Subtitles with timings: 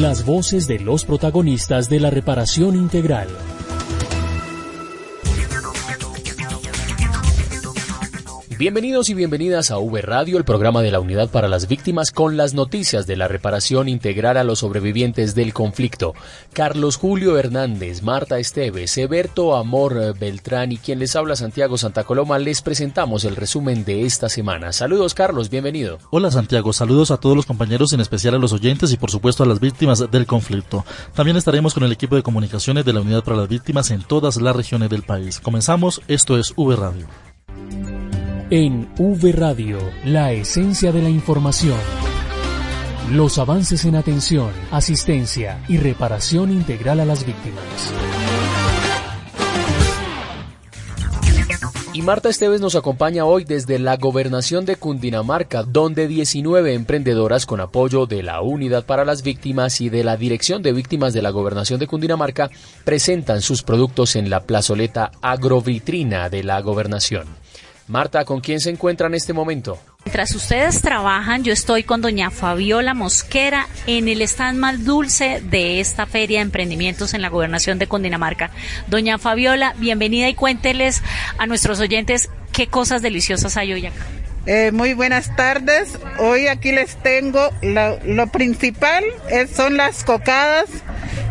[0.00, 3.26] Las voces de los protagonistas de la reparación integral.
[8.58, 12.36] Bienvenidos y bienvenidas a V Radio, el programa de la Unidad para las Víctimas, con
[12.36, 16.12] las noticias de la reparación integral a los sobrevivientes del conflicto.
[16.54, 22.40] Carlos Julio Hernández, Marta Esteves, Eberto Amor Beltrán y quien les habla Santiago Santa Coloma,
[22.40, 24.72] les presentamos el resumen de esta semana.
[24.72, 25.98] Saludos Carlos, bienvenido.
[26.10, 29.44] Hola Santiago, saludos a todos los compañeros, en especial a los oyentes y por supuesto
[29.44, 30.84] a las víctimas del conflicto.
[31.14, 34.36] También estaremos con el equipo de comunicaciones de la Unidad para las Víctimas en todas
[34.38, 35.38] las regiones del país.
[35.38, 37.06] Comenzamos, esto es V Radio.
[38.50, 39.76] En V Radio,
[40.06, 41.76] la esencia de la información.
[43.12, 47.92] Los avances en atención, asistencia y reparación integral a las víctimas.
[51.92, 57.60] Y Marta Esteves nos acompaña hoy desde la gobernación de Cundinamarca, donde 19 emprendedoras con
[57.60, 61.28] apoyo de la Unidad para las Víctimas y de la Dirección de Víctimas de la
[61.28, 62.48] Gobernación de Cundinamarca
[62.84, 67.26] presentan sus productos en la plazoleta agrovitrina de la gobernación.
[67.88, 69.78] Marta, ¿con quién se encuentra en este momento?
[70.04, 75.80] Mientras ustedes trabajan, yo estoy con doña Fabiola Mosquera en el stand más dulce de
[75.80, 78.50] esta feria de emprendimientos en la gobernación de Cundinamarca.
[78.88, 81.02] Doña Fabiola, bienvenida y cuénteles
[81.38, 84.04] a nuestros oyentes qué cosas deliciosas hay hoy acá.
[84.44, 85.98] Eh, muy buenas tardes.
[86.18, 89.04] Hoy aquí les tengo lo, principal
[89.54, 90.66] son las cocadas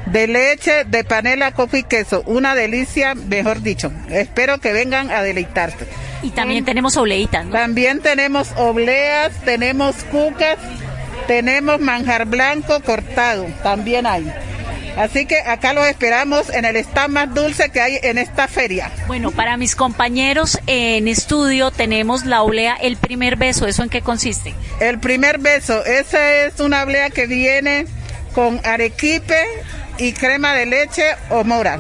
[0.08, 2.24] de leche de panela, coco y queso.
[2.26, 3.92] Una delicia, mejor dicho.
[4.10, 5.88] Espero que vengan a deleitarse.
[6.22, 7.52] Y también tenemos obleitas, ¿no?
[7.52, 10.58] También tenemos obleas, tenemos cucas,
[11.28, 14.32] tenemos manjar blanco cortado, también hay.
[14.98, 18.92] Así que acá los esperamos en el stand más dulce que hay en esta feria.
[19.06, 23.68] Bueno, para mis compañeros en estudio tenemos la oblea El Primer Beso.
[23.68, 24.56] ¿Eso en qué consiste?
[24.80, 27.86] El Primer Beso, esa es una oblea que viene
[28.34, 29.44] con arequipe
[30.00, 31.80] y crema de leche o mora.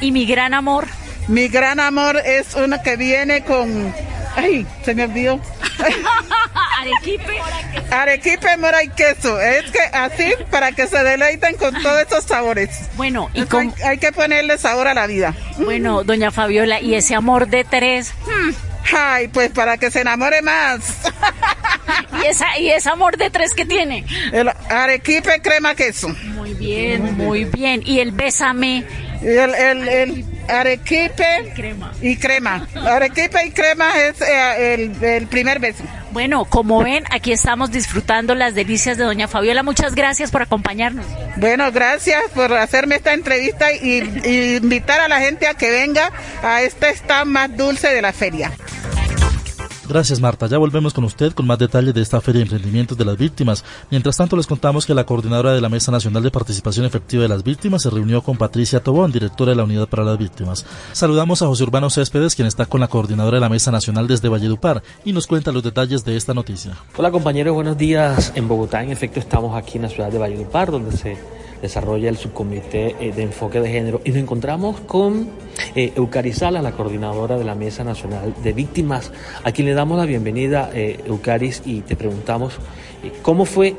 [0.00, 0.86] ¿Y mi gran amor?
[1.28, 3.92] Mi gran amor es una que viene con...
[4.36, 5.40] Ay, se me olvidó.
[6.80, 7.38] Arequipe.
[7.90, 9.40] Arequipe, mora y queso.
[9.40, 12.70] Es que así para que se deleiten con todos estos sabores.
[12.96, 13.44] Bueno, y
[13.84, 15.34] hay, que ponerle sabor a la vida.
[15.58, 18.12] Bueno, doña Fabiola, ¿y ese amor de tres?
[18.26, 18.50] Hmm.
[18.96, 20.98] Ay, pues para que se enamore más.
[22.22, 24.04] ¿Y, esa, ¿Y ese amor de tres que tiene?
[24.32, 26.08] El arequipe, crema, queso.
[26.08, 27.82] Muy bien, muy bien.
[27.84, 28.84] ¿Y el bésame?
[29.22, 31.24] El, el, el arequipe
[32.02, 32.66] y crema.
[32.74, 35.84] Arequipe y crema es eh, el, el, primer beso.
[36.12, 39.62] Bueno, como ven, aquí estamos disfrutando las delicias de Doña Fabiola.
[39.62, 41.06] Muchas gracias por acompañarnos.
[41.36, 46.10] Bueno, gracias por hacerme esta entrevista y, y invitar a la gente a que venga
[46.42, 48.52] a este stand más dulce de la feria.
[49.88, 53.04] Gracias Marta, ya volvemos con usted con más detalles de esta Feria de Emprendimientos de
[53.04, 53.64] las Víctimas.
[53.88, 57.28] Mientras tanto les contamos que la coordinadora de la Mesa Nacional de Participación Efectiva de
[57.28, 60.66] las Víctimas se reunió con Patricia Tobón, directora de la Unidad para las Víctimas.
[60.92, 64.28] Saludamos a José Urbano Céspedes, quien está con la coordinadora de la Mesa Nacional desde
[64.28, 66.76] Valledupar y nos cuenta los detalles de esta noticia.
[66.96, 68.32] Hola compañeros, buenos días.
[68.34, 71.16] En Bogotá, en efecto, estamos aquí en la ciudad de Valledupar, donde se
[71.62, 75.30] desarrolla el subcomité eh, de enfoque de género y nos encontramos con
[75.74, 79.12] eh, Eucarizala, la coordinadora de la Mesa Nacional de Víctimas,
[79.44, 82.54] a quien le damos la bienvenida, eh, Eucaris, y te preguntamos
[83.02, 83.74] eh, cómo fue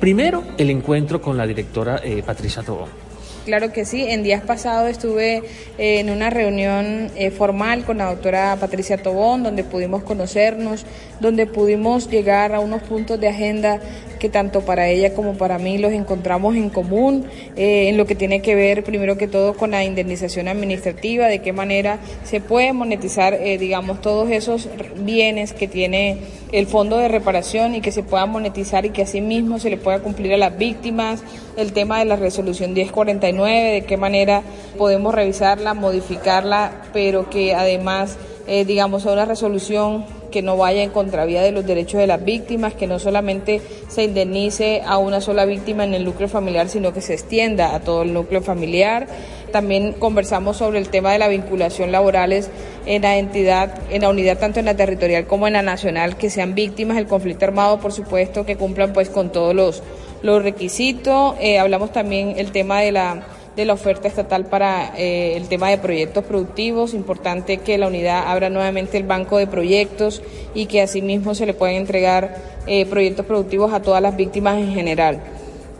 [0.00, 3.01] primero el encuentro con la directora Patricia Tobón.
[3.44, 4.04] Claro que sí.
[4.08, 5.42] En días pasados estuve
[5.78, 10.86] en una reunión formal con la doctora Patricia Tobón, donde pudimos conocernos,
[11.20, 13.80] donde pudimos llegar a unos puntos de agenda
[14.22, 17.24] que tanto para ella como para mí los encontramos en común
[17.56, 21.40] eh, en lo que tiene que ver primero que todo con la indemnización administrativa, de
[21.40, 26.18] qué manera se puede monetizar, eh, digamos, todos esos bienes que tiene
[26.52, 29.98] el fondo de reparación y que se pueda monetizar y que asimismo se le pueda
[29.98, 31.24] cumplir a las víctimas,
[31.56, 34.42] el tema de la resolución 1049, de qué manera
[34.78, 38.16] podemos revisarla, modificarla, pero que además,
[38.46, 42.24] eh, digamos, sea una resolución que no vaya en contravía de los derechos de las
[42.24, 46.92] víctimas, que no solamente se indemnice a una sola víctima en el núcleo familiar, sino
[46.92, 49.06] que se extienda a todo el núcleo familiar.
[49.52, 52.50] También conversamos sobre el tema de la vinculación laborales
[52.86, 56.30] en la entidad, en la unidad tanto en la territorial como en la nacional, que
[56.30, 59.82] sean víctimas del conflicto armado, por supuesto, que cumplan pues con todos los,
[60.22, 61.34] los requisitos.
[61.40, 63.22] Eh, hablamos también el tema de la
[63.56, 66.94] de la oferta estatal para eh, el tema de proyectos productivos.
[66.94, 70.22] Importante que la unidad abra nuevamente el banco de proyectos
[70.54, 72.34] y que asimismo se le puedan entregar
[72.66, 75.20] eh, proyectos productivos a todas las víctimas en general.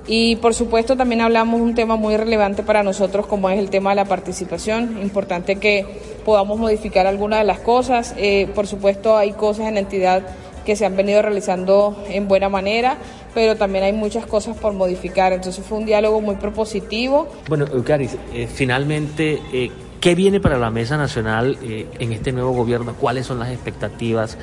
[0.06, 3.90] Y por supuesto también hablamos un tema muy relevante para nosotros como es el tema
[3.90, 4.98] de la participación.
[5.00, 5.86] Importante que
[6.26, 8.14] podamos modificar algunas de las cosas.
[8.54, 10.26] Por supuesto hay cosas en la entidad
[10.64, 12.98] que se han venido realizando en buena manera,
[13.34, 15.32] pero también hay muchas cosas por modificar.
[15.32, 17.29] Entonces fue un diálogo muy propositivo.
[17.49, 19.70] Bueno, Eucaris, eh, finalmente, eh,
[20.00, 22.94] ¿qué viene para la Mesa Nacional eh, en este nuevo gobierno?
[22.94, 24.38] ¿Cuáles son las expectativas?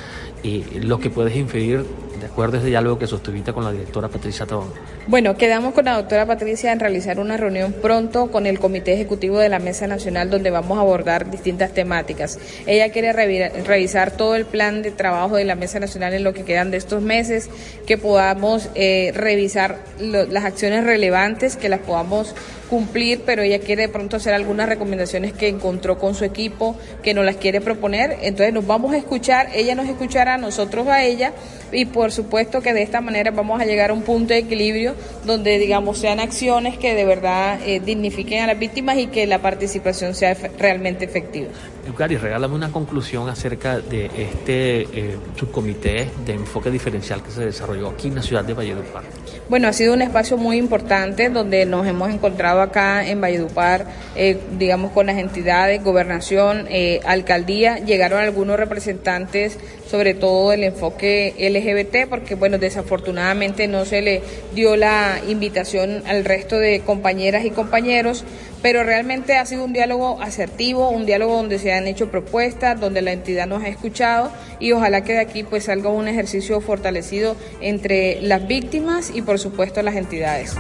[0.74, 1.86] lo que puedes inferir
[2.20, 4.72] de acuerdo a ese diálogo que sostuviste con la directora Patricia Tabón.
[5.08, 9.40] Bueno, quedamos con la doctora Patricia en realizar una reunión pronto con el Comité Ejecutivo
[9.40, 12.40] de la Mesa Nacional donde vamos a abordar distintas temáticas.
[12.66, 16.44] Ella quiere revisar todo el plan de trabajo de la Mesa Nacional en lo que
[16.44, 17.50] quedan de estos meses,
[17.86, 22.36] que podamos eh, revisar las acciones relevantes, que las podamos
[22.70, 27.14] cumplir, pero ella quiere de pronto hacer algunas recomendaciones que encontró con su equipo, que
[27.14, 28.18] nos las quiere proponer.
[28.22, 31.34] Entonces nos vamos a escuchar, ella nos escuchará, nosotros a ella
[31.72, 34.96] y por supuesto que de esta manera vamos a llegar a un punto de equilibrio
[35.26, 39.40] donde digamos sean acciones que de verdad eh, dignifiquen a las víctimas y que la
[39.40, 41.50] participación sea realmente efectiva.
[41.88, 47.90] Eucari, regálame una conclusión acerca de este eh, subcomité de enfoque diferencial que se desarrolló
[47.90, 49.04] aquí en la ciudad de Valledupar.
[49.50, 53.86] Bueno, ha sido un espacio muy importante donde nos hemos encontrado acá en Valledupar,
[54.16, 56.68] eh, digamos, con las entidades, gobernación,
[57.06, 59.58] alcaldía, llegaron algunos representantes,
[59.90, 64.22] sobre todo del enfoque LGBT, porque bueno, desafortunadamente no se le
[64.54, 68.24] dio la invitación al resto de compañeras y compañeros,
[68.62, 73.02] pero realmente ha sido un diálogo asertivo, un diálogo donde se han hecho propuestas, donde
[73.02, 77.36] la entidad nos ha escuchado y ojalá que de aquí pues salga un ejercicio fortalecido
[77.62, 80.56] entre las víctimas y por supuesto las entidades.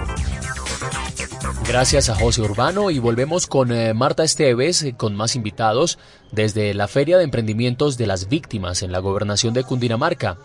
[1.67, 5.99] Gracias a José Urbano y volvemos con eh, Marta Esteves eh, con más invitados
[6.31, 10.37] desde la Feria de Emprendimientos de las Víctimas en la Gobernación de Cundinamarca.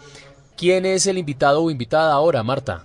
[0.56, 2.84] ¿Quién es el invitado o invitada ahora, Marta?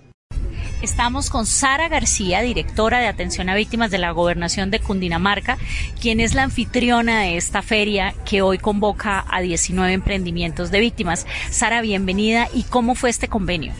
[0.82, 5.58] Estamos con Sara García, directora de atención a víctimas de la gobernación de Cundinamarca,
[6.00, 11.26] quien es la anfitriona de esta feria que hoy convoca a 19 emprendimientos de víctimas.
[11.50, 12.48] Sara, bienvenida.
[12.54, 13.74] ¿Y cómo fue este convenio?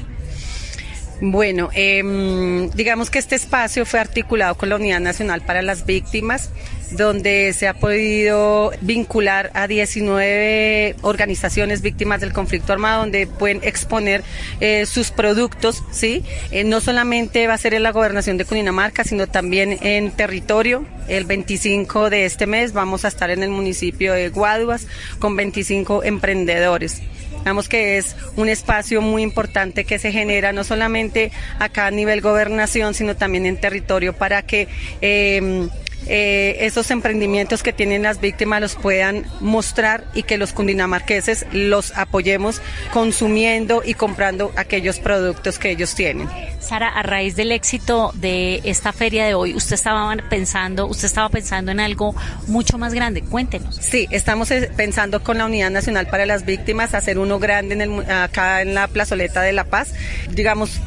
[1.20, 6.50] Bueno, eh, digamos que este espacio fue articulado con la Unidad Nacional para las Víctimas,
[6.92, 14.24] donde se ha podido vincular a 19 organizaciones víctimas del conflicto armado, donde pueden exponer
[14.60, 16.24] eh, sus productos, ¿sí?
[16.50, 20.86] Eh, no solamente va a ser en la gobernación de Cundinamarca, sino también en territorio.
[21.06, 24.86] El 25 de este mes vamos a estar en el municipio de Guaduas
[25.18, 27.02] con 25 emprendedores.
[27.40, 32.20] Digamos que es un espacio muy importante que se genera no solamente acá a nivel
[32.20, 34.68] gobernación, sino también en territorio para que
[35.00, 35.68] eh,
[36.12, 41.96] eh, esos emprendimientos que tienen las víctimas los puedan mostrar y que los cundinamarqueses los
[41.96, 42.60] apoyemos
[42.92, 46.28] consumiendo y comprando aquellos productos que ellos tienen.
[46.58, 51.28] Sara, a raíz del éxito de esta feria de hoy, usted estaba pensando, usted estaba
[51.28, 52.16] pensando en algo
[52.48, 53.22] mucho más grande.
[53.22, 53.76] Cuéntenos.
[53.76, 57.82] Sí, estamos eh, pensando con la Unidad Nacional para las Víctimas hacer uno grande en
[57.82, 59.94] el, acá en la plazoleta de La Paz.
[60.32, 60.80] Digamos,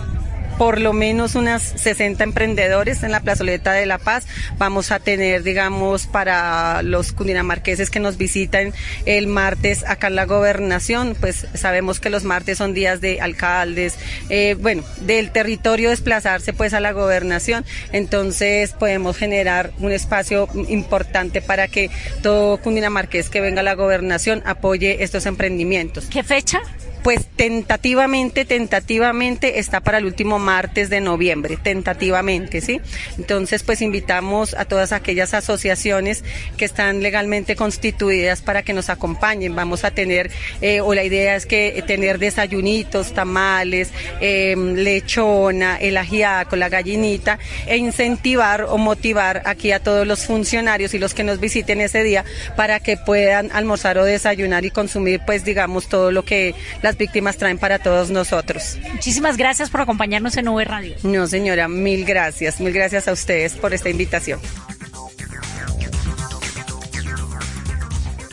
[0.57, 4.25] por lo menos unas 60 emprendedores en la plazoleta de La Paz.
[4.57, 8.73] Vamos a tener, digamos, para los cundinamarqueses que nos visitan
[9.05, 13.95] el martes acá en la gobernación, pues sabemos que los martes son días de alcaldes,
[14.29, 21.41] eh, bueno, del territorio desplazarse pues a la gobernación, entonces podemos generar un espacio importante
[21.41, 21.89] para que
[22.21, 26.05] todo cundinamarqués que venga a la gobernación apoye estos emprendimientos.
[26.05, 26.61] ¿Qué fecha?
[27.03, 32.79] Pues tentativamente, tentativamente está para el último martes de noviembre, tentativamente, ¿sí?
[33.17, 36.24] Entonces, pues invitamos a todas aquellas asociaciones
[36.55, 39.53] que están legalmente constituidas para que nos acompañen.
[39.53, 40.31] Vamos a tener,
[40.62, 43.91] eh, o la idea es que tener desayunitos, tamales,
[44.22, 50.93] em, lechona, el ajiaco, la gallinita, e incentivar o motivar aquí a todos los funcionarios
[50.93, 52.24] y los que nos visiten ese día
[52.55, 57.38] para que puedan almorzar o desayunar y consumir, pues digamos, todo lo que las víctimas
[57.38, 58.77] traen para todos nosotros.
[58.93, 60.95] Muchísimas gracias por acompañarnos en V Radio.
[61.03, 62.59] No, señora, mil gracias.
[62.59, 64.39] Mil gracias a ustedes por esta invitación.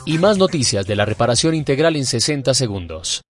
[0.07, 3.23] Y más noticias de la reparación integral en 60 segundos.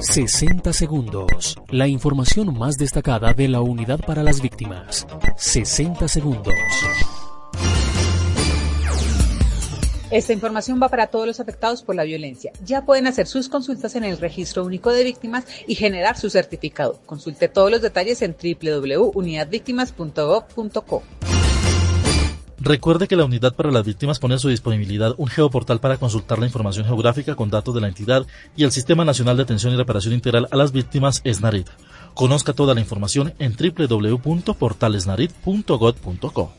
[0.00, 1.56] 60 segundos.
[1.68, 5.06] La información más destacada de la unidad para las víctimas.
[5.36, 6.54] 60 segundos.
[10.10, 12.50] Esta información va para todos los afectados por la violencia.
[12.64, 16.98] Ya pueden hacer sus consultas en el Registro Único de Víctimas y generar su certificado.
[17.04, 21.02] Consulte todos los detalles en www.unidadvictimas.gov.co.
[22.60, 26.38] Recuerde que la Unidad para las Víctimas pone a su disponibilidad un geoportal para consultar
[26.38, 29.76] la información geográfica con datos de la entidad y el Sistema Nacional de Atención y
[29.76, 31.68] Reparación Integral a las Víctimas SNARIT.
[32.14, 36.52] Conozca toda la información en www.portalesnarit.gov.co.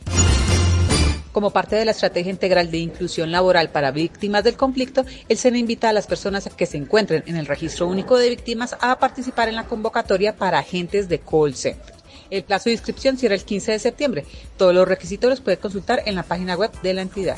[1.32, 5.58] Como parte de la estrategia integral de inclusión laboral para víctimas del conflicto, el SENA
[5.58, 9.48] invita a las personas que se encuentren en el registro único de víctimas a participar
[9.48, 11.94] en la convocatoria para agentes de call center.
[12.30, 14.24] El plazo de inscripción cierra el 15 de septiembre.
[14.56, 17.36] Todos los requisitos los puede consultar en la página web de la entidad.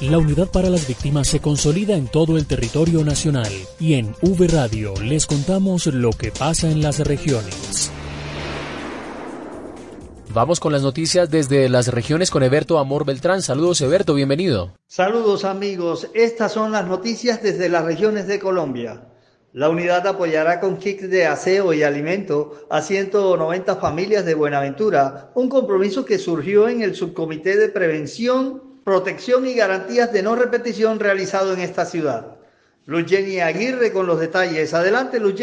[0.00, 4.48] La unidad para las víctimas se consolida en todo el territorio nacional y en V
[4.48, 7.92] Radio les contamos lo que pasa en las regiones.
[10.32, 13.42] Vamos con las noticias desde las regiones con Eberto Amor Beltrán.
[13.42, 14.72] Saludos Eberto, bienvenido.
[14.86, 19.06] Saludos amigos, estas son las noticias desde las regiones de Colombia.
[19.52, 25.50] La unidad apoyará con kits de aseo y alimento a 190 familias de Buenaventura, un
[25.50, 31.54] compromiso que surgió en el subcomité de prevención protección y garantías de no repetición realizado
[31.54, 32.38] en esta ciudad.
[32.86, 33.04] Luz
[33.40, 34.74] Aguirre con los detalles.
[34.74, 35.40] Adelante, Luz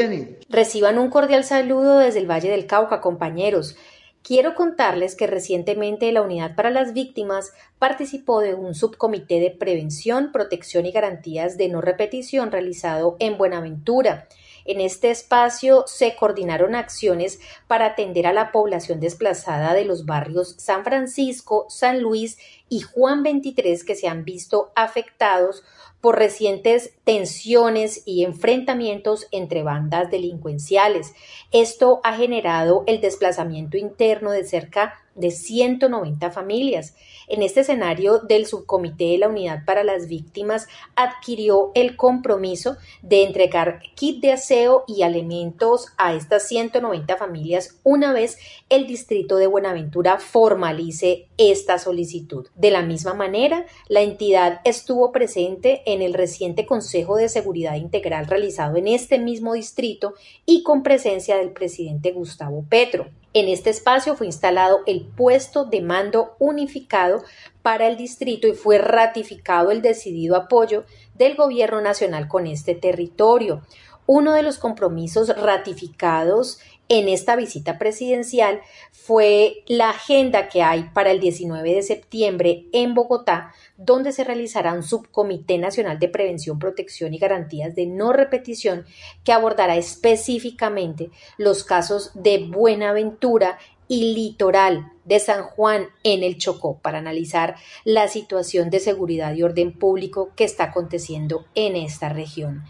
[0.49, 3.77] Reciban un cordial saludo desde el Valle del Cauca, compañeros.
[4.21, 10.33] Quiero contarles que recientemente la Unidad para las Víctimas participó de un subcomité de prevención,
[10.33, 14.27] protección y garantías de no repetición realizado en Buenaventura.
[14.67, 20.55] En este espacio se coordinaron acciones para atender a la población desplazada de los barrios
[20.57, 25.63] San Francisco, San Luis y Juan 23 que se han visto afectados
[26.01, 31.13] por recientes tensiones y enfrentamientos entre bandas delincuenciales.
[31.51, 36.95] Esto ha generado el desplazamiento interno de cerca de 190 familias.
[37.27, 43.23] En este escenario del subcomité de la Unidad para las Víctimas adquirió el compromiso de
[43.23, 48.37] entregar kit de aseo y alimentos a estas 190 familias una vez
[48.69, 52.47] el distrito de Buenaventura formalice esta solicitud.
[52.55, 58.27] De la misma manera, la entidad estuvo presente en el reciente Consejo de Seguridad Integral
[58.27, 60.13] realizado en este mismo distrito
[60.45, 63.07] y con presencia del presidente Gustavo Petro.
[63.39, 67.23] En este espacio fue instalado el puesto de mando unificado
[67.61, 73.61] para el distrito y fue ratificado el decidido apoyo del Gobierno Nacional con este territorio.
[74.07, 76.57] Uno de los compromisos ratificados
[76.89, 82.93] en esta visita presidencial fue la agenda que hay para el 19 de septiembre en
[82.93, 88.85] Bogotá, donde se realizará un subcomité nacional de prevención, protección y garantías de no repetición
[89.23, 96.79] que abordará específicamente los casos de Buenaventura y Litoral de San Juan en el Chocó
[96.79, 102.65] para analizar la situación de seguridad y orden público que está aconteciendo en esta región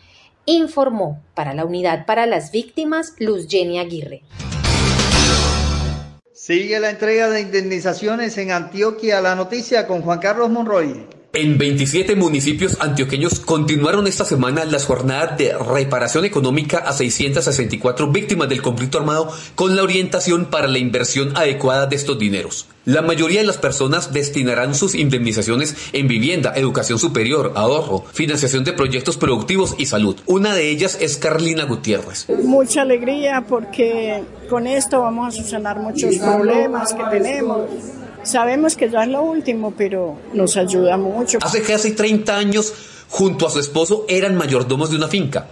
[0.48, 4.24] informó para la Unidad para las Víctimas Luz Jenny Aguirre.
[6.34, 9.22] Sigue la entrega de indemnizaciones en Antioquia.
[9.22, 11.17] La noticia con Juan Carlos Monroy.
[11.34, 18.50] En 27 municipios antioqueños continuaron esta semana las jornadas de reparación económica a 664 víctimas
[18.50, 22.68] del conflicto armado con la orientación para la inversión adecuada de estos dineros.
[22.86, 28.72] La mayoría de las personas destinarán sus indemnizaciones en vivienda, educación superior, ahorro, financiación de
[28.72, 30.16] proyectos productivos y salud.
[30.26, 32.28] Una de ellas es Carlina Gutiérrez.
[32.44, 37.70] Mucha alegría porque con esto vamos a solucionar muchos problemas que tenemos
[38.28, 41.40] Sabemos que ya es lo último, pero nos ayuda mucho.
[41.42, 42.74] Hace casi 30 años,
[43.10, 45.48] junto a su esposo, eran mayordomos de una finca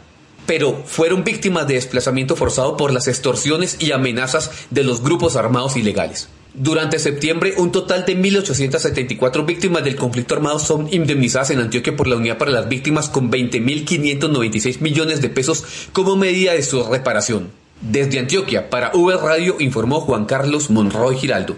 [0.46, 5.76] pero fueron víctimas de desplazamiento forzado por las extorsiones y amenazas de los grupos armados
[5.76, 6.30] ilegales.
[6.54, 12.08] Durante septiembre, un total de 1.874 víctimas del conflicto armado son indemnizadas en Antioquia por
[12.08, 17.50] la Unidad para las Víctimas con 20.596 millones de pesos como medida de su reparación.
[17.82, 21.58] Desde Antioquia, para V Radio, informó Juan Carlos Monroy Giraldo.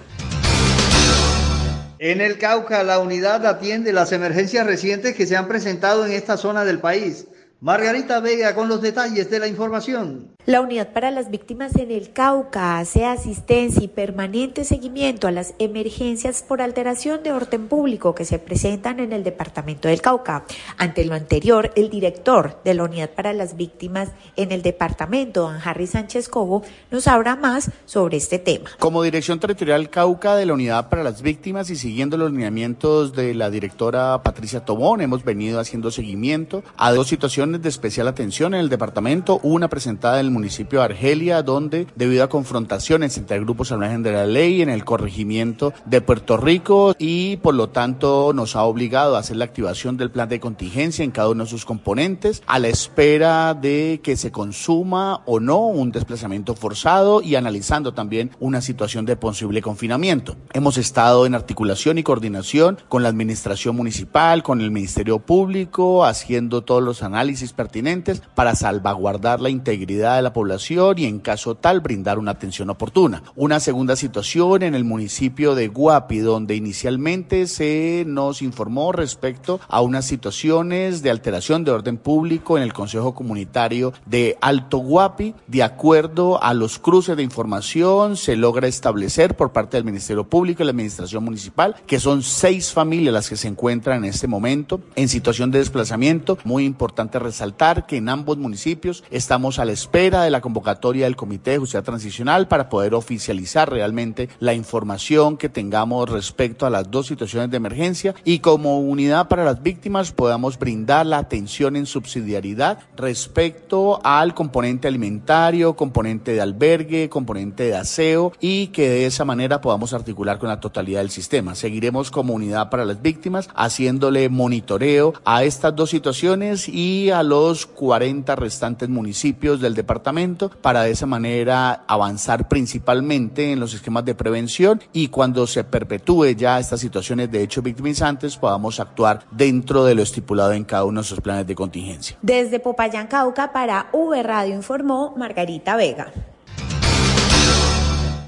[1.99, 6.37] En el Cauca, la unidad atiende las emergencias recientes que se han presentado en esta
[6.37, 7.25] zona del país.
[7.59, 10.36] Margarita Vega con los detalles de la información.
[10.47, 15.53] La Unidad para las Víctimas en el Cauca hace asistencia y permanente seguimiento a las
[15.59, 20.45] emergencias por alteración de orden público que se presentan en el departamento del Cauca.
[20.77, 25.57] Ante lo anterior, el director de la Unidad para las Víctimas en el departamento, don
[25.61, 28.69] Harry Sánchez Cobo, nos habla más sobre este tema.
[28.79, 33.33] Como Dirección Territorial Cauca de la Unidad para las Víctimas y siguiendo los lineamientos de
[33.33, 38.61] la directora Patricia Tobón, hemos venido haciendo seguimiento a dos situaciones de especial atención en
[38.61, 43.71] el departamento, una presentada en el municipio de Argelia, donde debido a confrontaciones entre grupos
[43.71, 48.33] al margen de la ley en el corregimiento de Puerto Rico y por lo tanto
[48.33, 51.49] nos ha obligado a hacer la activación del plan de contingencia en cada uno de
[51.49, 57.35] sus componentes a la espera de que se consuma o no un desplazamiento forzado y
[57.35, 60.35] analizando también una situación de posible confinamiento.
[60.53, 66.63] Hemos estado en articulación y coordinación con la administración municipal, con el Ministerio Público, haciendo
[66.63, 71.81] todos los análisis pertinentes para salvaguardar la integridad de la población y en caso tal
[71.81, 73.23] brindar una atención oportuna.
[73.35, 79.81] Una segunda situación en el municipio de Guapi, donde inicialmente se nos informó respecto a
[79.81, 85.35] unas situaciones de alteración de orden público en el Consejo Comunitario de Alto Guapi.
[85.47, 90.63] De acuerdo a los cruces de información, se logra establecer por parte del Ministerio Público
[90.63, 94.81] y la Administración Municipal que son seis familias las que se encuentran en este momento
[94.95, 96.37] en situación de desplazamiento.
[96.43, 101.15] Muy importante resaltar que en ambos municipios estamos a la espera de la convocatoria del
[101.15, 106.89] Comité de Justicia Transicional para poder oficializar realmente la información que tengamos respecto a las
[106.89, 111.85] dos situaciones de emergencia y como unidad para las víctimas podamos brindar la atención en
[111.85, 119.25] subsidiariedad respecto al componente alimentario, componente de albergue, componente de aseo y que de esa
[119.25, 121.55] manera podamos articular con la totalidad del sistema.
[121.55, 127.65] Seguiremos como unidad para las víctimas haciéndole monitoreo a estas dos situaciones y a los
[127.65, 134.13] 40 restantes municipios del departamento para de esa manera avanzar principalmente en los esquemas de
[134.13, 139.95] prevención y cuando se perpetúe ya estas situaciones de hechos victimizantes podamos actuar dentro de
[139.95, 142.17] lo estipulado en cada uno de sus planes de contingencia.
[142.21, 146.11] Desde Popayán, Cauca, para V Radio informó Margarita Vega.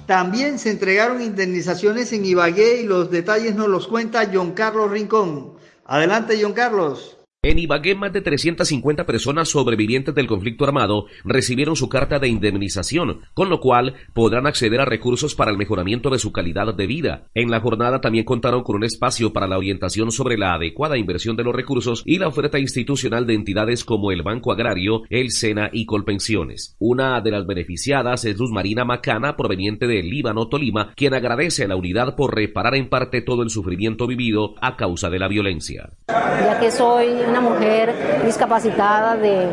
[0.07, 5.53] También se entregaron indemnizaciones en Ibagué y los detalles nos los cuenta John Carlos Rincón.
[5.85, 7.18] Adelante, John Carlos.
[7.41, 13.21] En Ibagué, más de 350 personas sobrevivientes del conflicto armado recibieron su carta de indemnización,
[13.33, 17.29] con lo cual podrán acceder a recursos para el mejoramiento de su calidad de vida.
[17.33, 21.37] En la jornada también contaron con un espacio para la orientación sobre la adecuada inversión
[21.37, 25.69] de los recursos y la oferta institucional de entidades como el Banco Agrario, el SENA
[25.71, 26.75] y Colpensiones.
[26.77, 31.69] Una de las beneficiadas es Luz Marina Macana, proveniente del Líbano, Tolima, quien agradece a
[31.69, 35.89] la unidad por reparar en parte todo el sufrimiento vivido a causa de la violencia.
[36.09, 37.93] Ya que soy una mujer
[38.25, 39.47] discapacitada de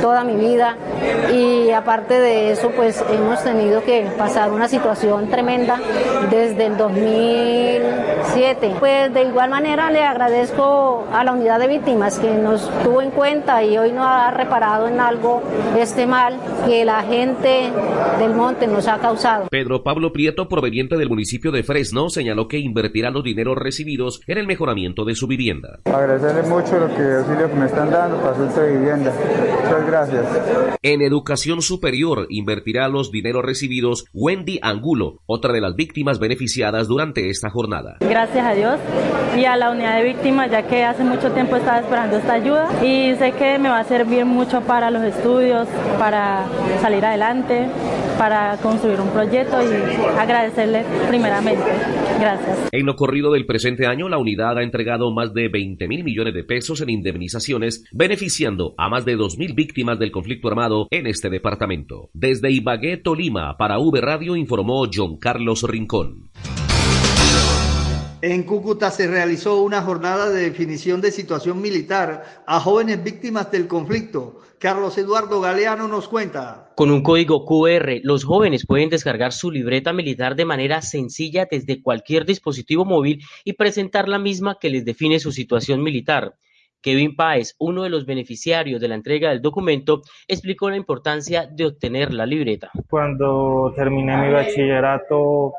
[0.00, 0.76] toda mi vida
[1.32, 5.80] y aparte de eso pues hemos tenido que pasar una situación tremenda
[6.30, 8.76] desde el 2007.
[8.78, 13.10] Pues de igual manera le agradezco a la unidad de víctimas que nos tuvo en
[13.10, 15.42] cuenta y hoy nos ha reparado en algo
[15.78, 17.70] este mal que la gente
[18.18, 19.48] del monte nos ha causado.
[19.50, 24.38] Pedro Pablo Prieto, proveniente del municipio de Fresno, señaló que invertirá los dineros recibidos en
[24.38, 25.80] el mejoramiento de su vivienda.
[25.84, 29.12] Agradecerle mucho lo que auxilio que me están dando para asunto de vivienda.
[29.64, 30.24] Muchas gracias.
[30.82, 37.30] En educación superior invertirá los dineros recibidos Wendy Angulo, otra de las víctimas beneficiadas durante
[37.30, 37.96] esta jornada.
[38.00, 38.78] Gracias a Dios
[39.36, 42.68] y a la unidad de víctimas, ya que hace mucho tiempo estaba esperando esta ayuda
[42.82, 46.46] y sé que me va a servir mucho para los estudios, para
[46.80, 47.66] salir adelante,
[48.18, 51.64] para construir un proyecto y agradecerle primeramente.
[52.20, 52.58] Gracias.
[52.72, 56.34] En lo corrido del presente año, la unidad ha entregado más de 20 mil millones
[56.34, 61.30] de pesos en indemnizaciones, beneficiando a más de 2.000 víctimas del conflicto armado en este
[61.30, 62.10] departamento.
[62.12, 66.30] Desde Ibagué, Tolima, para V Radio informó John Carlos Rincón.
[68.20, 73.68] En Cúcuta se realizó una jornada de definición de situación militar a jóvenes víctimas del
[73.68, 74.40] conflicto.
[74.58, 76.72] Carlos Eduardo Galeano nos cuenta.
[76.74, 81.80] Con un código QR, los jóvenes pueden descargar su libreta militar de manera sencilla desde
[81.80, 86.34] cualquier dispositivo móvil y presentar la misma que les define su situación militar.
[86.80, 91.66] Kevin Páez, uno de los beneficiarios de la entrega del documento, explicó la importancia de
[91.66, 92.70] obtener la libreta.
[92.90, 95.52] Cuando terminé mi bachillerato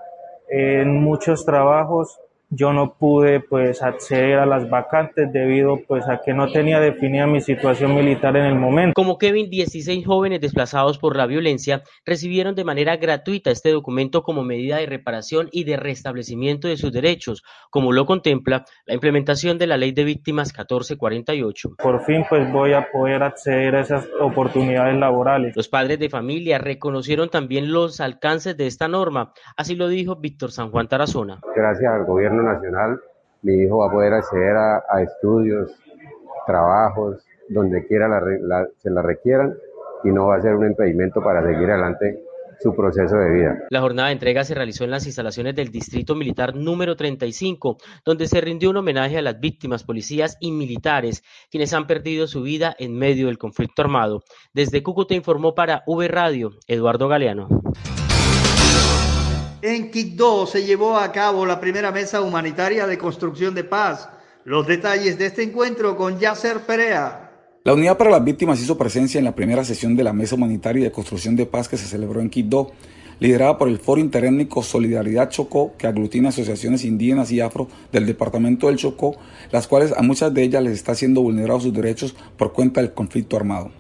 [0.49, 6.33] en muchos trabajos yo no pude pues acceder a las vacantes debido pues a que
[6.33, 8.93] no tenía definida mi situación militar en el momento.
[8.95, 14.43] Como Kevin, 16 jóvenes desplazados por la violencia recibieron de manera gratuita este documento como
[14.43, 19.67] medida de reparación y de restablecimiento de sus derechos, como lo contempla la implementación de
[19.67, 21.75] la Ley de Víctimas 1448.
[21.77, 25.55] Por fin pues voy a poder acceder a esas oportunidades laborales.
[25.55, 30.51] Los padres de familia reconocieron también los alcances de esta norma, así lo dijo Víctor
[30.51, 31.39] San Juan Tarazona.
[31.55, 32.99] Gracias al gobierno nacional,
[33.41, 35.71] mi hijo va a poder acceder a, estudios,
[36.45, 38.07] trabajos, donde quiera
[38.77, 39.55] se la requieran
[40.03, 42.23] y no va a ser un impedimento para seguir adelante
[42.59, 43.57] su proceso de vida.
[43.69, 48.27] La jornada de entrega se realizó en las instalaciones del Distrito Militar número 35, donde
[48.27, 52.75] se rindió un homenaje a las víctimas, policías y militares, quienes han perdido su vida
[52.77, 54.23] en medio del conflicto armado.
[54.53, 57.47] Desde Cúcuta informó para V Radio Eduardo Galeano.
[59.61, 64.07] En Quito se llevó a cabo la primera mesa humanitaria de construcción de paz.
[64.45, 67.31] Los detalles de este encuentro con Yasser Perea.
[67.65, 70.85] La Unidad para las Víctimas hizo presencia en la primera sesión de la Mesa Humanitaria
[70.85, 72.71] de Construcción de Paz que se celebró en Quito,
[73.19, 78.67] liderada por el Foro Interétnico Solidaridad Chocó, que aglutina asociaciones indígenas y afro del departamento
[78.67, 79.17] del Chocó,
[79.51, 82.93] las cuales a muchas de ellas les está siendo vulnerados sus derechos por cuenta del
[82.93, 83.71] conflicto armado.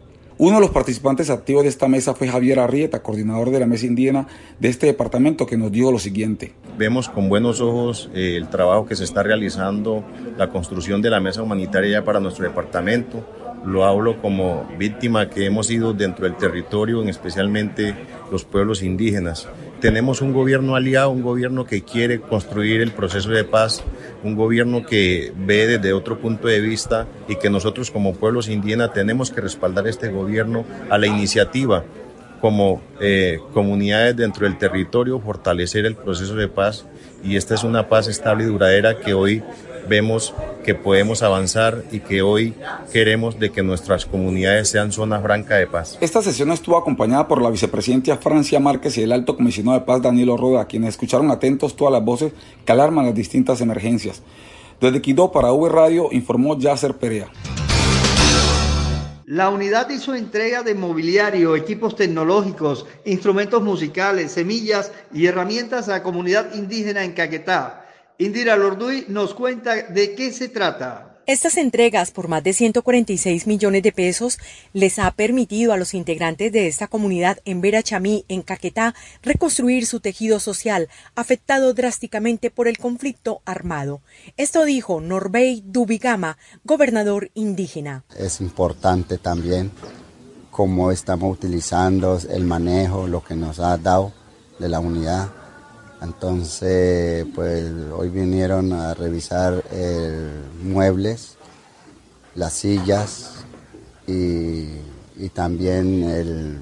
[0.41, 3.87] Uno de los participantes activos de esta mesa fue Javier Arrieta, coordinador de la mesa
[3.87, 4.25] indígena
[4.57, 6.53] de este departamento, que nos dijo lo siguiente.
[6.77, 10.05] Vemos con buenos ojos eh, el trabajo que se está realizando,
[10.37, 13.27] la construcción de la mesa humanitaria para nuestro departamento,
[13.65, 17.93] lo hablo como víctima que hemos sido dentro del territorio, especialmente
[18.31, 19.49] los pueblos indígenas.
[19.81, 23.81] Tenemos un gobierno aliado, un gobierno que quiere construir el proceso de paz,
[24.25, 28.91] un gobierno que ve desde otro punto de vista y que nosotros como pueblos indígenas
[28.91, 31.85] tenemos que respaldar este gobierno a la iniciativa
[32.39, 36.85] como eh, comunidades dentro del territorio, fortalecer el proceso de paz
[37.23, 39.43] y esta es una paz estable y duradera que hoy
[39.87, 42.53] vemos que podemos avanzar y que hoy
[42.93, 45.97] queremos de que nuestras comunidades sean zona franca de paz.
[45.99, 50.01] Esta sesión estuvo acompañada por la vicepresidenta Francia Márquez y el alto comisionado de paz
[50.01, 54.21] Danilo Roda, quienes escucharon atentos todas las voces que alarman las distintas emergencias.
[54.79, 57.27] Desde Quito para V Radio informó Yasser Perea.
[59.29, 66.01] La unidad hizo entrega de mobiliario, equipos tecnológicos, instrumentos musicales, semillas y herramientas a la
[66.01, 67.85] comunidad indígena en Caquetá.
[68.17, 71.08] Indira Lorduy nos cuenta de qué se trata.
[71.29, 74.39] Estas entregas por más de 146 millones de pesos
[74.73, 79.99] les ha permitido a los integrantes de esta comunidad en Verachamí, en Caquetá, reconstruir su
[79.99, 84.01] tejido social afectado drásticamente por el conflicto armado.
[84.37, 88.05] Esto dijo Norbey Dubigama, gobernador indígena.
[88.17, 89.69] Es importante también
[90.49, 94.13] cómo estamos utilizando el manejo, lo que nos ha dado
[94.57, 95.29] de la unidad
[96.01, 100.29] entonces, pues hoy vinieron a revisar eh,
[100.63, 101.35] muebles,
[102.35, 103.43] las sillas
[104.07, 104.67] y,
[105.17, 106.59] y también el,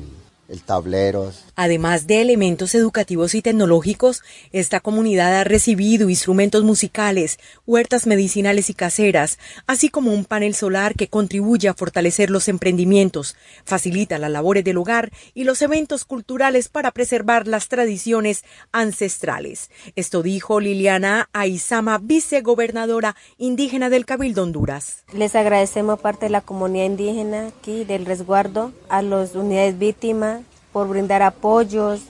[0.50, 1.44] el tableros.
[1.56, 8.74] Además de elementos educativos y tecnológicos, esta comunidad ha recibido instrumentos musicales, huertas medicinales y
[8.74, 14.64] caseras, así como un panel solar que contribuye a fortalecer los emprendimientos, facilita las labores
[14.64, 19.70] del hogar y los eventos culturales para preservar las tradiciones ancestrales.
[19.96, 25.04] Esto dijo Liliana Aizama, vicegobernadora indígena del Cabildo Honduras.
[25.14, 30.37] Les agradecemos parte de la comunidad indígena aquí del resguardo a las unidades víctimas
[30.78, 32.02] por brindar apoyos,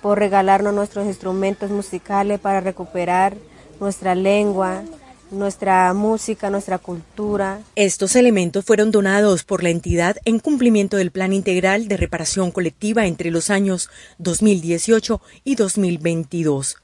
[0.00, 3.36] por regalarnos nuestros instrumentos musicales para recuperar
[3.80, 4.84] nuestra lengua,
[5.32, 7.58] nuestra música, nuestra cultura.
[7.74, 13.06] Estos elementos fueron donados por la entidad en cumplimiento del Plan Integral de Reparación Colectiva
[13.06, 16.76] entre los años 2018 y 2022.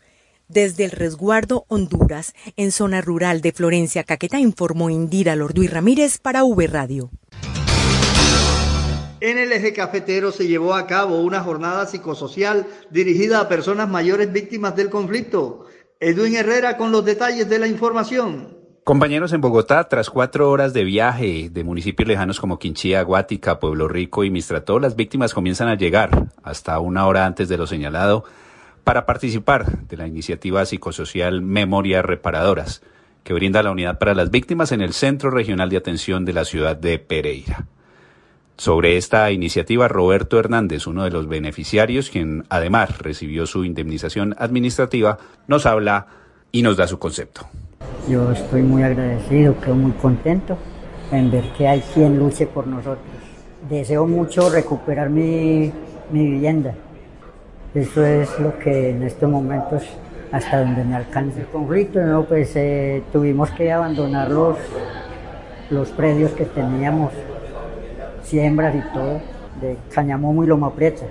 [0.48, 6.42] Desde el resguardo Honduras, en zona rural de Florencia, Caquetá, informó Indira Lorduy Ramírez para
[6.42, 7.10] V Radio.
[9.20, 14.32] En el eje cafetero se llevó a cabo una jornada psicosocial dirigida a personas mayores
[14.32, 15.66] víctimas del conflicto.
[15.98, 18.56] Edwin Herrera con los detalles de la información.
[18.84, 23.88] Compañeros en Bogotá, tras cuatro horas de viaje de municipios lejanos como Quinchía, Guática, Pueblo
[23.88, 28.22] Rico y Mistrató, las víctimas comienzan a llegar hasta una hora antes de lo señalado
[28.84, 32.82] para participar de la iniciativa psicosocial Memorias Reparadoras,
[33.24, 36.44] que brinda la unidad para las víctimas en el Centro Regional de Atención de la
[36.44, 37.66] ciudad de Pereira.
[38.58, 45.18] Sobre esta iniciativa, Roberto Hernández, uno de los beneficiarios, quien además recibió su indemnización administrativa,
[45.46, 46.08] nos habla
[46.50, 47.42] y nos da su concepto.
[48.08, 50.58] Yo estoy muy agradecido, quedo muy contento
[51.12, 52.98] en ver que hay quien luche por nosotros.
[53.70, 55.72] Deseo mucho recuperar mi,
[56.10, 56.74] mi vivienda.
[57.76, 59.84] Eso es lo que en estos momentos,
[60.32, 62.24] hasta donde me alcanza el conflicto, ¿no?
[62.24, 64.56] pues eh, tuvimos que abandonar los,
[65.70, 67.12] los predios que teníamos
[68.28, 69.20] siembras y todo,
[69.60, 71.06] de Cañamomo y Loma Prieta.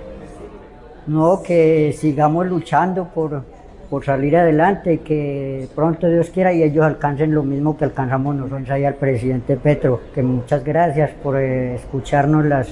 [1.06, 3.42] No, que sigamos luchando por,
[3.88, 8.36] por salir adelante y que pronto Dios quiera y ellos alcancen lo mismo que alcanzamos
[8.36, 12.68] nosotros ahí al presidente Petro, que muchas gracias por eh, escucharnos las,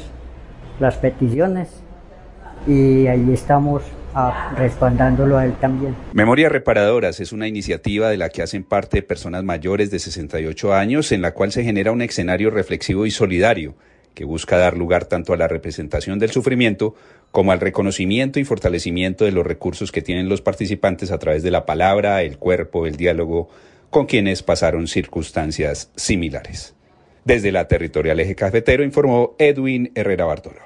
[0.79, 1.83] las peticiones
[2.67, 3.83] y ahí estamos
[4.15, 5.95] ah, respaldándolo a él también.
[6.13, 11.11] Memorias Reparadoras es una iniciativa de la que hacen parte personas mayores de 68 años
[11.13, 13.75] en la cual se genera un escenario reflexivo y solidario
[14.17, 16.95] que busca dar lugar tanto a la representación del sufrimiento
[17.33, 21.51] como al reconocimiento y fortalecimiento de los recursos que tienen los participantes a través de
[21.51, 23.51] la palabra, el cuerpo, el diálogo
[23.91, 26.75] con quienes pasaron circunstancias similares.
[27.27, 30.63] Desde la Territorial Eje Cafetero informó Edwin Herrera Bartolo.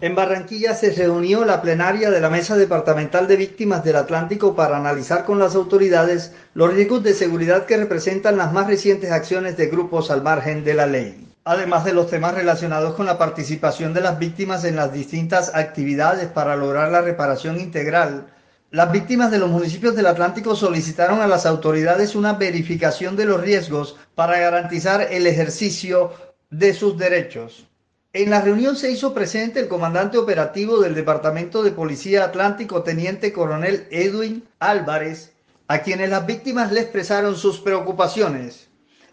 [0.00, 4.76] En Barranquilla se reunió la plenaria de la Mesa Departamental de Víctimas del Atlántico para
[4.76, 9.66] analizar con las autoridades los riesgos de seguridad que representan las más recientes acciones de
[9.66, 11.27] grupos al margen de la ley.
[11.50, 16.26] Además de los temas relacionados con la participación de las víctimas en las distintas actividades
[16.26, 18.26] para lograr la reparación integral,
[18.70, 23.40] las víctimas de los municipios del Atlántico solicitaron a las autoridades una verificación de los
[23.40, 26.12] riesgos para garantizar el ejercicio
[26.50, 27.66] de sus derechos.
[28.12, 33.32] En la reunión se hizo presente el comandante operativo del Departamento de Policía Atlántico, Teniente
[33.32, 35.32] Coronel Edwin Álvarez,
[35.66, 38.67] a quienes las víctimas le expresaron sus preocupaciones.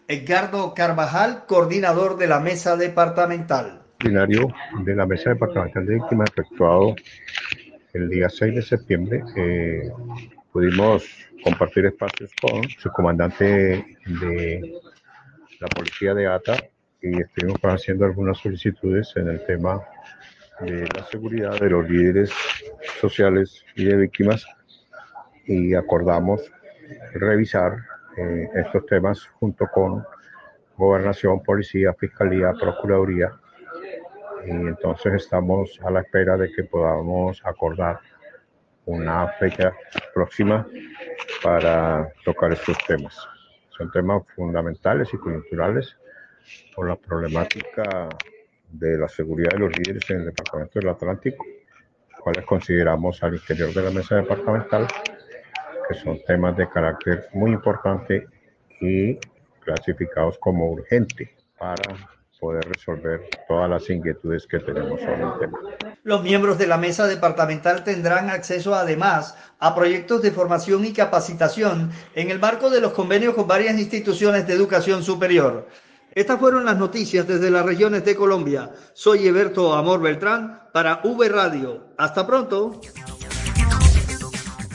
[0.07, 3.81] Edgardo Carvajal, coordinador de la mesa departamental.
[3.99, 6.95] de la mesa departamental de víctimas efectuado
[7.93, 9.89] el día 6 de septiembre, eh,
[10.51, 11.05] pudimos
[11.43, 14.73] compartir espacios con su comandante de
[15.59, 16.57] la policía de ATA,
[17.01, 19.81] y estuvimos haciendo algunas solicitudes en el tema
[20.61, 22.31] de la seguridad de los líderes
[22.99, 24.45] sociales y de víctimas
[25.45, 26.41] y acordamos
[27.13, 27.77] revisar
[28.17, 30.05] eh, estos temas junto con
[30.77, 33.31] gobernación, policía, fiscalía, procuraduría
[34.45, 37.99] y entonces estamos a la espera de que podamos acordar
[38.85, 39.73] una fecha
[40.13, 40.67] próxima
[41.43, 43.17] para tocar estos temas.
[43.69, 45.97] Son temas fundamentales y coyunturales
[46.75, 48.07] por la problemática
[48.71, 51.43] de la seguridad de los líderes en el Departamento del Atlántico,
[52.21, 54.87] cuales consideramos al interior de la mesa departamental
[55.87, 58.27] que son temas de carácter muy importante
[58.81, 59.17] y
[59.63, 61.95] clasificados como urgente para
[62.39, 65.59] poder resolver todas las inquietudes que tenemos sobre el tema.
[66.03, 71.91] Los miembros de la mesa departamental tendrán acceso además a proyectos de formación y capacitación
[72.13, 75.67] en el marco de los convenios con varias instituciones de educación superior.
[76.11, 78.69] Estas fueron las noticias desde las regiones de Colombia.
[78.93, 81.87] Soy Eberto Amor Beltrán para V Radio.
[81.97, 82.79] Hasta pronto.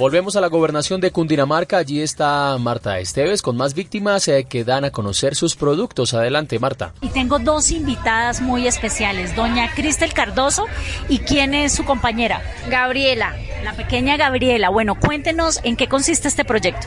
[0.00, 1.76] Volvemos a la gobernación de Cundinamarca.
[1.76, 6.14] Allí está Marta Esteves con más víctimas eh, que dan a conocer sus productos.
[6.14, 6.94] Adelante, Marta.
[7.02, 10.64] Y tengo dos invitadas muy especiales, doña Cristel Cardoso
[11.10, 12.40] y quién es su compañera.
[12.70, 13.36] Gabriela.
[13.62, 14.70] La pequeña Gabriela.
[14.70, 16.86] Bueno, cuéntenos en qué consiste este proyecto.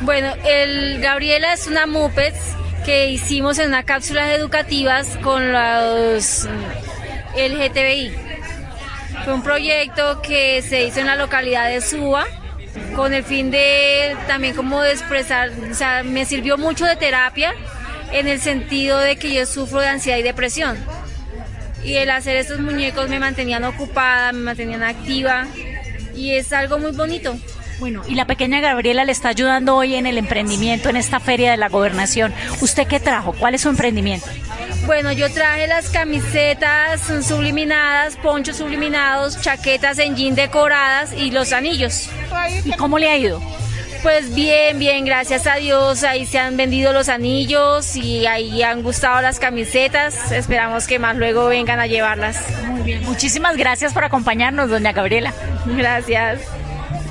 [0.00, 2.36] Bueno, el Gabriela es una MUPEX
[2.84, 6.48] que hicimos en unas cápsulas educativas con los
[7.36, 8.10] LGTBI.
[9.24, 12.26] Fue un proyecto que se hizo en la localidad de Suba
[12.94, 17.54] con el fin de también como de expresar, o sea, me sirvió mucho de terapia
[18.12, 20.76] en el sentido de que yo sufro de ansiedad y depresión.
[21.84, 25.46] Y el hacer estos muñecos me mantenían ocupada, me mantenían activa
[26.14, 27.36] y es algo muy bonito.
[27.78, 31.50] Bueno, y la pequeña Gabriela le está ayudando hoy en el emprendimiento, en esta feria
[31.50, 32.34] de la gobernación.
[32.60, 33.32] ¿Usted qué trajo?
[33.32, 34.26] ¿Cuál es su emprendimiento?
[34.90, 42.10] Bueno, yo traje las camisetas subliminadas, ponchos subliminados, chaquetas en jean decoradas y los anillos.
[42.64, 43.40] ¿Y cómo le ha ido?
[44.02, 46.02] Pues bien, bien, gracias a Dios.
[46.02, 50.32] Ahí se han vendido los anillos y ahí han gustado las camisetas.
[50.32, 52.42] Esperamos que más luego vengan a llevarlas.
[52.66, 53.04] Muy bien.
[53.04, 55.32] Muchísimas gracias por acompañarnos, doña Gabriela.
[55.66, 56.40] Gracias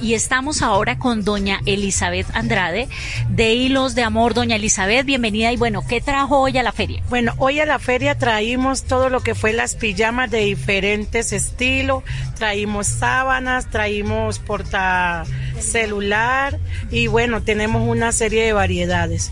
[0.02, 2.88] y estamos ahora con doña Elizabeth Andrade
[3.30, 4.34] de Hilos de Amor.
[4.34, 7.04] Doña Elizabeth, bienvenida y bueno, ¿qué trajo hoy a la feria?
[7.10, 12.04] Bueno, hoy a la feria traímos todo lo que fue las pijamas de diferentes estilos,
[12.38, 15.24] traímos sábanas, traímos porta
[15.60, 16.58] celular
[16.92, 19.32] y bueno, tenemos una serie de variedades.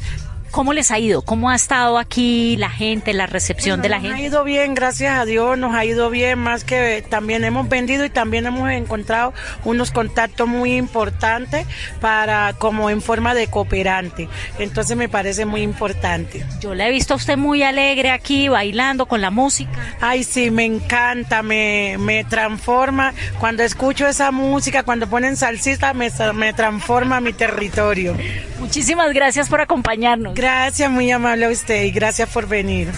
[0.52, 1.22] ¿Cómo les ha ido?
[1.22, 4.10] ¿Cómo ha estado aquí la gente, la recepción de la gente?
[4.10, 7.70] Nos ha ido bien, gracias a Dios, nos ha ido bien, más que también hemos
[7.70, 9.34] vendido y también hemos encontrado
[9.66, 11.68] unos contactos muy importantes
[12.02, 14.30] para como en forma de cooperante.
[14.58, 16.46] Entonces me parece muy importante.
[16.60, 19.72] Yo la he visto a usted muy alegre aquí, bailando con la música.
[20.02, 23.14] Ay, sí, me encanta, me, me transforma.
[23.40, 28.16] Cuando escucho esa música, cuando ponen salsita, me, me transforma mi territorio.
[28.60, 30.34] Muchísimas gracias por acompañarnos.
[30.38, 32.92] Gracias, muy amable a usted y gracias por venir.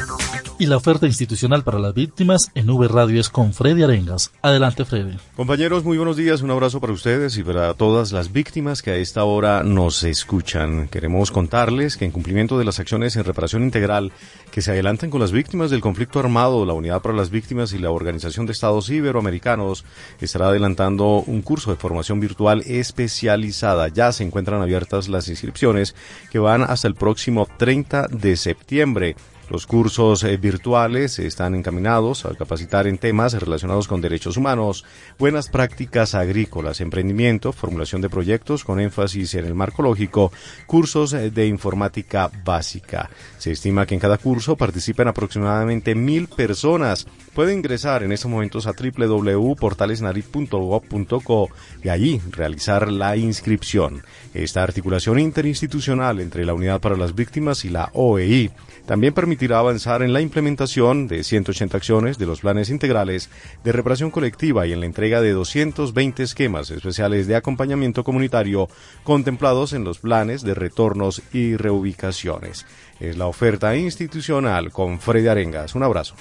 [0.62, 4.34] Y la oferta institucional para las víctimas en V Radio es con Freddy Arengas.
[4.42, 5.18] Adelante, Freddy.
[5.38, 6.42] Compañeros, muy buenos días.
[6.42, 10.90] Un abrazo para ustedes y para todas las víctimas que a esta hora nos escuchan.
[10.90, 14.12] Queremos contarles que en cumplimiento de las acciones en reparación integral
[14.52, 17.78] que se adelantan con las víctimas del conflicto armado, la Unidad para las Víctimas y
[17.80, 19.86] la Organización de Estados Iberoamericanos
[20.20, 23.88] estará adelantando un curso de formación virtual especializada.
[23.88, 25.96] Ya se encuentran abiertas las inscripciones
[26.32, 29.16] que van hasta el próximo 30 de septiembre.
[29.50, 34.86] Los cursos eh, virtuales están encaminados a capacitar en temas relacionados con derechos humanos,
[35.18, 40.32] buenas prácticas agrícolas, emprendimiento, formulación de proyectos con énfasis en el marco lógico,
[40.68, 43.10] cursos eh, de informática básica.
[43.40, 47.08] Se estima que en cada curso participan aproximadamente mil personas.
[47.40, 51.50] Puede ingresar en estos momentos a www.portalesnarit.gov.co
[51.82, 54.04] y allí realizar la inscripción.
[54.34, 58.52] Esta articulación interinstitucional entre la Unidad para las Víctimas y la OEI
[58.86, 63.30] también permitirá avanzar en la implementación de 180 acciones de los planes integrales
[63.64, 68.68] de reparación colectiva y en la entrega de 220 esquemas especiales de acompañamiento comunitario
[69.06, 72.66] contemplados en los planes de retornos y reubicaciones.
[73.00, 75.74] Es la oferta institucional con Freddy Arengas.
[75.76, 76.16] Un abrazo.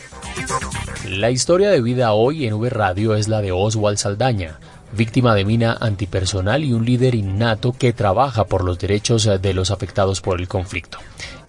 [1.09, 4.59] La historia de vida hoy en V Radio es la de Oswald Saldaña
[4.93, 9.71] víctima de mina antipersonal y un líder innato que trabaja por los derechos de los
[9.71, 10.99] afectados por el conflicto.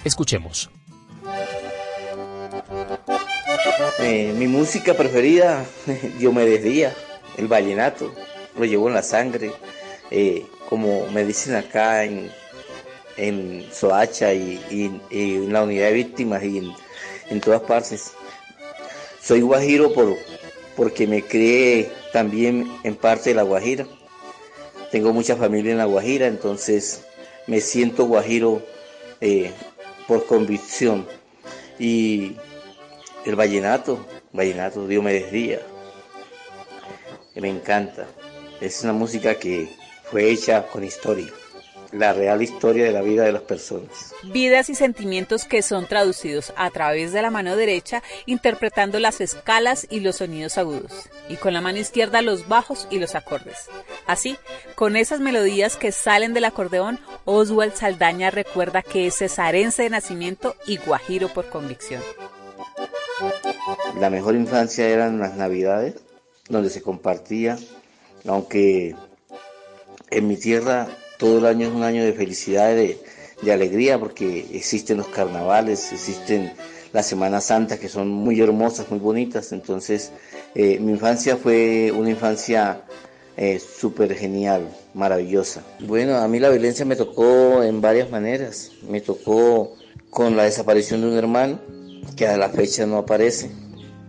[0.04, 0.70] Escuchemos.
[4.00, 5.66] Eh, mi música preferida,
[6.20, 6.94] Diomedes Díaz,
[7.38, 8.14] el vallenato,
[8.58, 9.52] lo llevo en la sangre,
[10.10, 12.32] eh, como me dicen acá en,
[13.18, 16.74] en Soacha y, en la unidad de víctimas y
[17.30, 18.14] en todas partes.
[19.22, 20.16] Soy guajiro por,
[20.76, 23.88] porque me crié también en parte de La Guajira.
[24.92, 27.06] Tengo mucha familia en La Guajira, entonces
[27.48, 28.62] me siento guajiro
[29.22, 29.52] eh,
[30.08, 31.08] por convicción.
[31.78, 32.38] Y
[33.26, 35.62] el vallenato, vallenato, Dios me desdía.
[37.36, 38.08] Me encanta.
[38.60, 39.70] Es una música que
[40.12, 41.32] fue hecha con historia
[41.92, 44.14] la real historia de la vida de las personas.
[44.24, 49.88] Vidas y sentimientos que son traducidos a través de la mano derecha, interpretando las escalas
[49.90, 53.70] y los sonidos agudos, y con la mano izquierda los bajos y los acordes.
[54.06, 54.38] Así,
[54.76, 60.56] con esas melodías que salen del acordeón, Oswald Saldaña recuerda que es cesarense de nacimiento
[60.68, 62.02] y guajiro por convicción.
[64.00, 65.96] La mejor infancia eran las navidades,
[66.48, 67.58] donde se compartía,
[68.26, 68.96] aunque
[70.10, 70.88] en mi tierra
[71.20, 72.98] todo el año es un año de felicidad, de,
[73.42, 76.54] de alegría, porque existen los carnavales, existen
[76.94, 79.52] las Semanas Santas que son muy hermosas, muy bonitas.
[79.52, 80.12] Entonces,
[80.56, 82.84] eh, mi infancia fue una infancia
[83.36, 85.62] eh, súper genial, maravillosa.
[85.82, 88.72] Bueno, a mí la violencia me tocó en varias maneras.
[88.88, 89.76] Me tocó
[90.10, 91.60] con la desaparición de un hermano,
[92.16, 93.52] que a la fecha no aparece.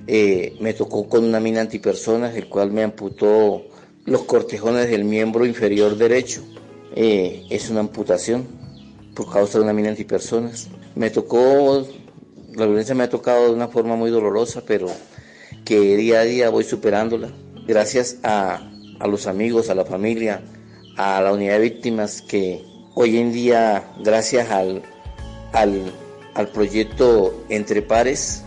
[0.06, 3.64] Eh, me tocó con una mina antipersonas, el cual me amputó
[4.04, 6.42] los cortejones del miembro inferior derecho.
[6.94, 8.46] Eh, es una amputación
[9.14, 10.68] por causa de una mina antipersonas.
[10.94, 11.86] Me tocó,
[12.54, 14.88] la violencia me ha tocado de una forma muy dolorosa, pero
[15.64, 17.30] que día a día voy superándola.
[17.66, 18.70] Gracias a,
[19.06, 20.42] los amigos, a la familia,
[20.96, 24.82] a la unidad de víctimas que hoy en día, gracias al,
[25.52, 25.92] al,
[26.34, 28.42] al proyecto Entre Pares,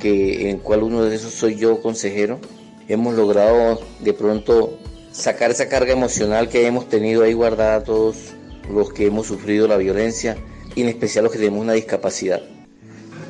[0.00, 2.40] que, en cual uno de esos soy yo consejero,
[2.88, 4.78] hemos logrado de pronto
[5.14, 8.34] sacar esa carga emocional que hemos tenido ahí guardada todos
[8.68, 10.36] los que hemos sufrido la violencia
[10.74, 12.42] y en especial los que tenemos una discapacidad.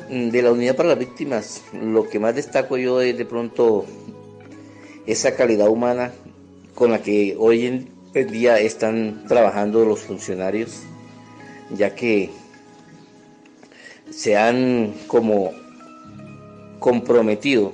[0.09, 3.85] De la unidad para las víctimas, lo que más destaco yo es de pronto
[5.05, 6.11] esa calidad humana
[6.73, 10.81] con la que hoy en día están trabajando los funcionarios,
[11.69, 12.31] ya que
[14.09, 15.51] se han como
[16.79, 17.73] comprometido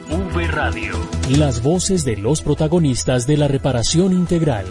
[0.10, 0.91] V Radio.
[1.30, 4.65] Las voces de los protagonistas de la reparación integral.